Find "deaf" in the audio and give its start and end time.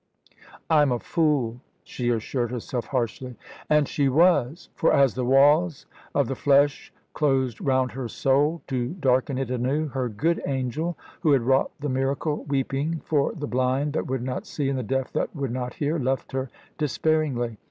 14.81-15.13